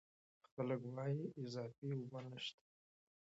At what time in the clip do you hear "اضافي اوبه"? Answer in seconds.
1.41-2.19